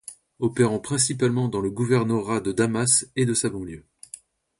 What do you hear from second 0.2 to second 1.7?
Opérant principalement dans le